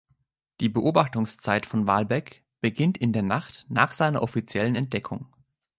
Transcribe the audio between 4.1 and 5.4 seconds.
offiziellen Entdeckung.